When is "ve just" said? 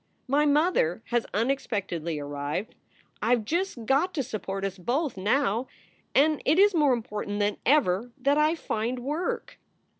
3.35-3.85